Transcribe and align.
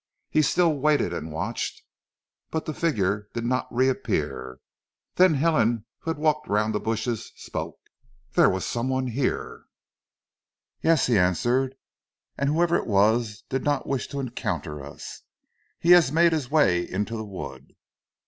He 0.31 0.41
still 0.41 0.73
waited 0.79 1.13
and 1.13 1.31
watched, 1.31 1.83
but 2.49 2.65
the 2.65 2.73
figure 2.73 3.29
did 3.35 3.45
not 3.45 3.67
re 3.69 3.87
appear, 3.87 4.59
then 5.13 5.35
Helen 5.35 5.85
who 5.99 6.09
had 6.09 6.17
walked 6.17 6.47
round 6.47 6.73
the 6.73 6.79
bushes 6.79 7.31
spoke. 7.35 7.77
"There 8.33 8.49
was 8.49 8.65
some 8.65 8.89
one 8.89 9.05
here!" 9.05 9.65
"Yes," 10.81 11.05
he 11.05 11.19
answered, 11.19 11.75
"and 12.35 12.49
whoever 12.49 12.77
it 12.77 12.87
was 12.87 13.43
did 13.47 13.63
not 13.63 13.85
wish 13.85 14.07
to 14.07 14.19
encounter 14.19 14.83
us. 14.83 15.21
He 15.79 15.91
has 15.91 16.11
made 16.11 16.31
his 16.33 16.49
way 16.49 16.81
into 16.81 17.15
the 17.15 17.23
wood." 17.23 17.75